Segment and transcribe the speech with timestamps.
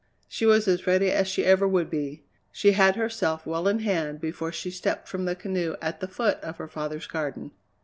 [0.27, 2.23] She was as ready as she ever would be.
[2.51, 6.39] She had herself well in hand before she stepped from the canoe at the foot
[6.39, 7.51] of her father's garden.